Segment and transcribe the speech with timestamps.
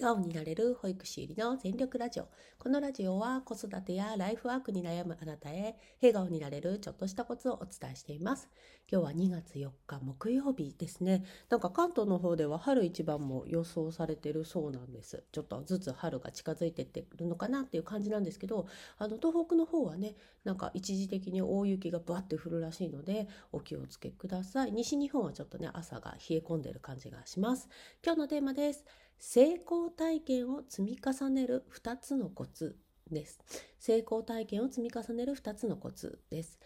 [0.00, 2.28] 笑顔になれる保育士入りの全力ラジオ。
[2.58, 8.48] このラジオは子育てやライフワークに悩むあなたへ笑顔になれるちょっとしたコツをお伝えしています。
[8.90, 11.22] 今日は2月4日木曜日ですね。
[11.50, 15.22] なんか関東の方では春一番も予想されてるそうなんです。
[15.32, 20.14] ちょっとずつ春が近づいてってるのかなっていう感じなんですけど、あの東北の方はね、
[20.44, 24.72] なんか一時的に大雪がバッて降るらしいのでお気をつけください。
[24.72, 27.68] 西日本はちょっとね、朝が冷え込んでる感じがします。
[28.02, 28.86] 今日のテーマです。
[29.20, 32.76] 成功体験を積み重ねる2つのコツ
[33.10, 33.38] です。
[33.78, 36.58] 成功体験を積み重ねる2つのコツです。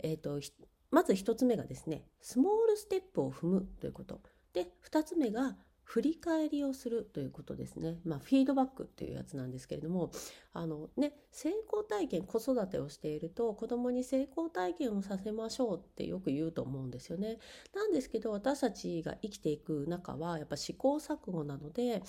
[0.00, 0.40] えっ、ー、と、
[0.90, 4.20] まず1つ目がですね、スモールステップを踏むということ。
[4.52, 8.00] で、2つ目が振り返りをするということですね。
[8.04, 10.10] まあ、フィードバックっていうやつなんですけれども、
[10.52, 17.38] あのね、成功体験、子育てをしていると、子供に成功体験をさせましょうってよく言うと思うんですよね。
[17.74, 22.02] なんですけど、私たちが生きていく中は、やっぱ試行錯誤なので、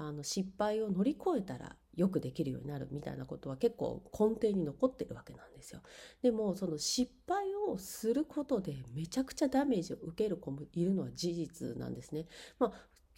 [0.00, 5.80] あの失敗を乗り越えたらよくできるようになるみたいなことは結構根底に残ってるわけなんですよ。
[6.22, 12.26] でもその失敗をすることでめちゃくちゃダメージを受ける子もいるのは事実なんですね。
[12.60, 12.72] まあ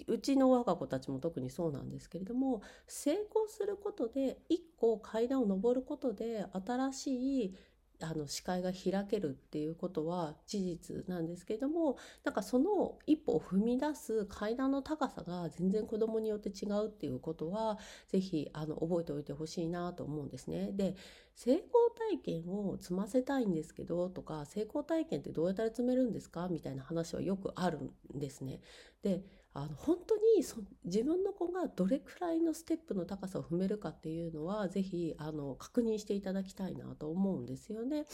[0.09, 7.57] うちの我が子たちも特にそうなんですけれども成功することで一個階段を上ることで新しい
[8.03, 17.79] あの視界が開けるっていうことは事実なんですけれどもなんかその一歩を踏み出す階段の高さが全然子どもによって違うっていうことは
[18.09, 20.71] 是非あの覚えておいてほしいなと思うんですね。
[20.73, 20.97] で
[21.35, 21.65] 成功
[22.11, 26.49] 体験を積ませたいんですけどとか成功体験ってどうやったら積めるんですか？
[26.49, 28.61] みたいな話はよくあるんですね。
[29.03, 38.05] であの本当にそ自分の子がどれくらいのステップの高さを踏めるかっていうのは是非あの確認していただきたいなと思うんですよね。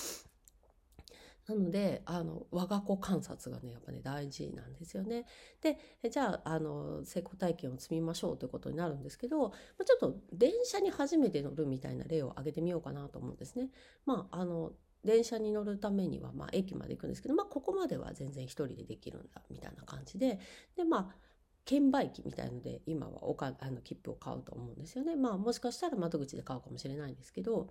[1.46, 5.26] なので、あの、我が子観察がね、やっぱね、大事なんですよね。
[5.60, 5.78] で、
[6.10, 13.70] じゃあ、あの、成功体験を積みましょうということになるんですけど、ちょっと電車に初めて乗るみたいな例を挙げてみようかなと思うんですね。
[14.04, 14.72] まあ、あの、
[15.04, 20.40] 電車に乗るためには、まあ、駅まで行くんですけど、まあ、ここまでは全然一人でできるんだ、みたいな感じで、
[20.76, 21.25] で、まあ、
[21.66, 25.16] 券売機みたいので今はおかあの切符を買うと思うんですよね。
[25.16, 27.68] まあもしかしたら窓口で買うかもしれないんですけど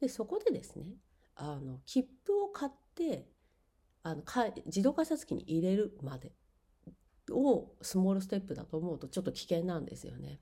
[0.00, 0.84] でそこでですね
[1.34, 3.26] あの切符を買って
[4.02, 6.32] あのか自動改札機に入れるまで
[7.30, 10.40] をスモールステップだと思うとちょっと危険なんですよね。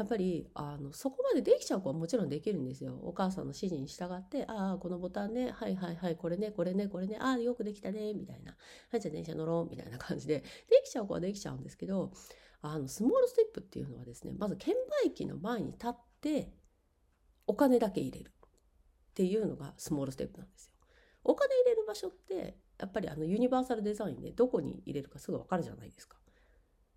[0.00, 2.98] やっぱりあのそこまでできちゃう子はもちろんできるんですよ。
[3.02, 8.56] お母さんの指示に従って「ああこのボタンねはいはいはいこれねこれねこれねああよくできたね」みたいな
[8.88, 10.44] 「はいじゃあ電車乗ろう」みたいな感じでで
[10.82, 12.12] きちゃう子はできちゃうんですけど
[12.62, 14.74] あのスモールステップっていうのはですねまず券
[15.04, 16.50] 売機の前に立って
[17.46, 20.72] お金だけ入れるっていうのがスモールステップなんですよ。
[21.24, 26.16] お金入れる場所ってやっぱりあのユニバーサルデザインでどこに入れるかすぐ分かるじゃないですか。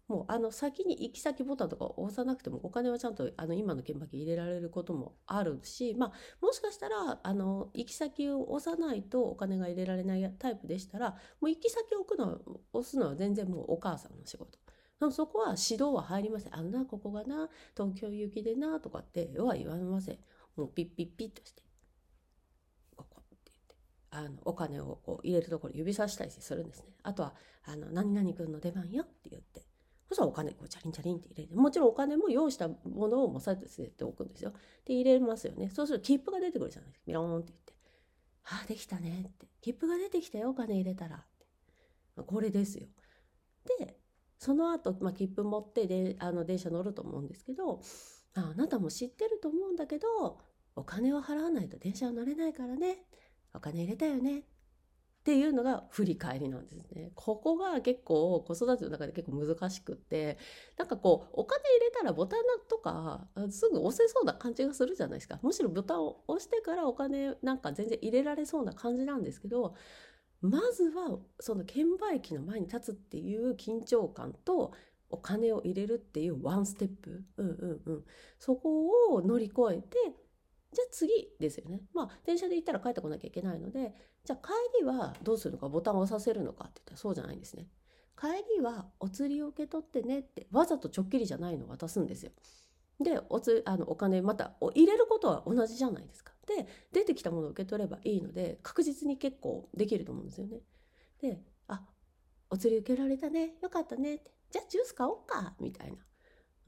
[0.08, 6.12] もうあの先に行き先ボタンとか押さなくてもお金はちゃんとあの今の券売機入れられることもあるし、まあ、
[6.46, 12.40] もしかしたらあの行き先を押さないとお金が入れられないタイプでしたらもう行き先を置くの
[12.74, 14.60] 押すのは全然もうお母さんの仕事。
[15.12, 16.56] そこは指導は入りません。
[16.56, 20.20] あのな、ここがな、東京行きでな、とかっては言われません。
[20.56, 21.64] もうピッピッピッとして、
[22.96, 23.76] ここって言って、
[24.12, 26.94] あの、お金をこう入れるところ指さしたりするんですね。
[27.04, 27.34] あとは、
[27.66, 29.63] あの、何々君の出番よって言って、
[30.14, 34.54] そしたらお金こうチャリンチャリンって入れてもちろんお金も用意したものをもさせておくんですよ。
[34.86, 35.70] で入れますよね。
[35.70, 37.04] そうすると切符が出てくるじゃないですか。
[37.08, 37.74] ビローンって言って。
[38.46, 39.48] ああできたねって。
[39.62, 42.24] 切符が出てきたよお金入れたらって。
[42.24, 42.88] これですよ。
[43.80, 43.98] で
[44.38, 47.80] その後、まあ、切符持ってであの電車乗ると思うんですけど
[48.36, 50.38] ああなたも知ってると思うんだけど
[50.76, 53.06] お金を払わないと電車は乗れないからね
[53.54, 54.44] お金入れたよね
[55.24, 57.14] っていうのが振り返りなんですね。
[57.16, 60.38] ここが結構子育ての中で結構難しくって
[60.78, 62.40] なんかこうお金入れたらボタン
[62.70, 65.40] とかすぐ押せそうな感じがするじゃないですか。
[65.42, 69.76] むしろボタンを押してからお金なんか全然入れられそうな感じなんですけど
[70.42, 74.74] まずはその券売機の前に立つっていう緊張感と
[75.10, 78.04] お金を入れるっていうワンステップ、うんうんうん、
[78.40, 79.98] そこを乗り越えて
[80.74, 81.82] じゃあ次ですよね。
[81.94, 83.94] まあ電車で行ったら帰ってこなきゃいけないので
[84.24, 87.68] じゃあ帰りはどうするのかボタンを押させるのかって言ったらそうじゃないんですね。
[88.20, 88.28] 帰
[88.58, 92.32] りはお釣りを受け取ってねってわざとちょっきりじゃないのを渡すんですよ。
[93.00, 96.34] でおつあのお金また入れることは同じじゃないですか。
[96.46, 100.60] で出てきたものを受け取ればいいので確実に結構できると思うんですよね。
[101.22, 101.86] で「あ
[102.50, 105.98] お釣り受けられたねよかったね」って「じゃあジュース買おうか」みたいな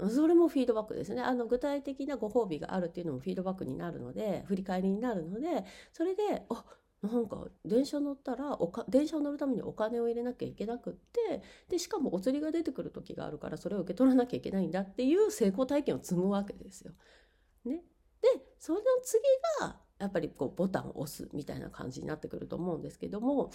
[0.09, 1.21] それもフィードバックですね。
[1.21, 6.65] あの具体的なご褒美があるっていうのもフィードバックになるので振り返りになるのでそれで「あ
[7.01, 16.93] なんか電車乗ったらおか電車を乗るためにお金を入れなきゃいけなくってでしかもお釣りが出てくる時があるからそれを受け取らなきゃいけないんだっていう成功体験を積むわけですよ。
[17.65, 17.83] ね、
[18.21, 19.21] でその次
[19.61, 23.51] がやっぱりこうボタンを押すみたいな感じになってくると思うんですけども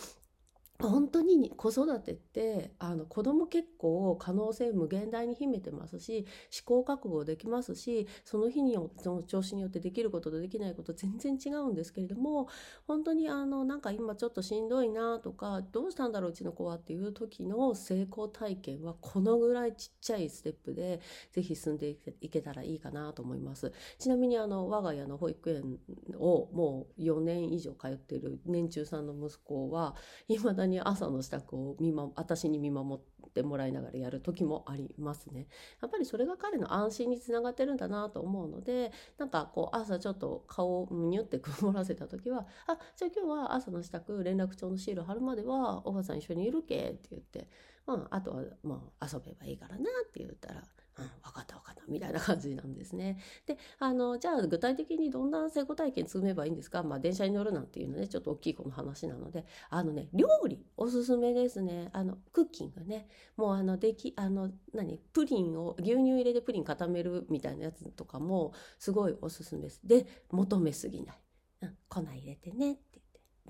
[0.81, 12.49] 本当に子育てってあの子供結構可能性無限大に秘めてますし試行錯誤できますしその日によその調子によってできることとできないこと全然違うんですけれども
[12.87, 21.01] 本当にあのなんか今ちょっとしんどいなとかどうしたんだろううちの子はっていう時の成功体験はこのぐらいちっちゃいステップで
[21.33, 23.73] ぜひ進んでいけたらいいかなと思います。
[23.99, 25.79] ちなみにあの我が家の保育園
[26.19, 29.95] をもう4年以上通っている年中さんの息子は
[30.29, 35.47] 未だにに朝の支度を見、ま、私に見守ってもらいながらやる時もありますね。
[35.83, 47.49] やっぱりそれが彼の安心につながってるんだなと思うのでなんかこう朝ちょっと顔をニュって曇らせた時は「あじゃあ今日は朝の支度連絡帳のシール貼るまではおばさん一緒にいるけ」って言って、
[47.87, 50.63] うん、あとはまあ遊べばいいからなって言ったら
[51.01, 53.19] うん、分かった分かったみたいな感じなんですね。
[53.47, 59.45] であのじゃあ具体的にどんな成功体験積めばいいんですか、まあ、電車に乗るなんていうのねちょっと大きい子の話なので。
[59.69, 61.91] あのね料理おすすめですね。
[61.93, 63.09] あのクッキングね。
[63.37, 64.99] もうあのできあの何？
[65.13, 69.81] プリンを牛乳入れてプリン固めるみたいなやつとかもすごいおすすめです。
[69.85, 71.17] で求めすぎない、
[71.63, 73.01] うん、粉入れてねって。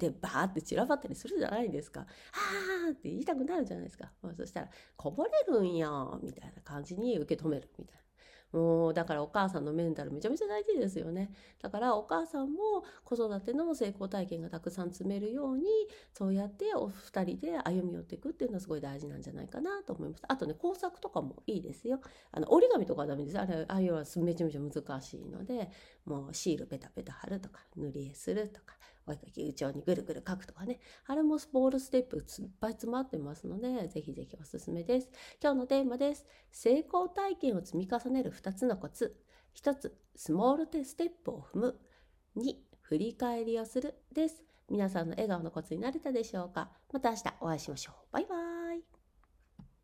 [0.00, 2.00] でバーって散らばったりするじゃないですか。
[2.00, 4.10] あーって言いたくなるじゃないですか。
[4.22, 5.88] まあ、そしたらこぼれるんや
[6.22, 8.00] みたいな感じに受け止めるみたいな。
[8.52, 11.30] もうだからお母さんのメンタルめちゃめちゃ大事ですよね。
[11.62, 15.64] だからお母さんも子育ての成功体験がたくさん積めるように
[16.12, 20.24] そうやってお二人で歩み寄っていくっていうのはすごい大事なんじゃないかなと思います。
[20.26, 22.00] あとね工作とかもいいですよ。
[22.32, 23.38] あの折り紙とかはダメです。
[23.38, 25.70] あれああいうのはめちゃめちゃ難しいので
[26.04, 28.76] もうシールペタペタ貼るとか塗り絵するとか
[29.06, 30.80] お絵かき打にぐるぐる書くとかね。
[31.06, 32.22] あれもスポールステップいっ
[32.60, 35.10] ぱい詰まってますので、ぜひぜひおすすめです。
[35.42, 36.26] 今日のテーマです。
[36.50, 39.16] 成功体験を積み重ねる2つのコツ。
[39.54, 41.80] 1つ、スモールテステップを踏む。
[42.36, 44.42] 2、振り返りをするです。
[44.68, 47.94] 皆さんの笑顔のコツになれたでしょうかまた明日お会いしましょう。
[48.12, 48.59] バイバイ。